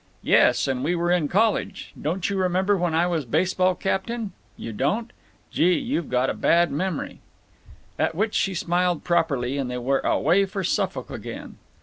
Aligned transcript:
"Yes, 0.23 0.67
and 0.67 0.83
we 0.83 0.95
were 0.95 1.11
in 1.11 1.27
college. 1.27 1.93
Don't 2.01 2.27
you 2.27 2.35
remember 2.35 2.75
when 2.75 2.95
I 2.95 3.05
was 3.05 3.23
baseball 3.23 3.75
captain? 3.75 4.31
You 4.57 4.73
don't? 4.73 5.13
Gee, 5.51 5.75
you 5.77 6.01
got 6.01 6.27
a 6.27 6.33
bad 6.33 6.71
memory!" 6.71 7.19
At 7.99 8.15
which 8.15 8.33
she 8.33 8.55
smiled 8.55 9.03
properly, 9.03 9.59
and 9.59 9.69
they 9.69 9.77
were 9.77 9.99
away 9.99 10.45
for 10.47 10.63
Suffolk 10.63 11.11
again. 11.11 11.59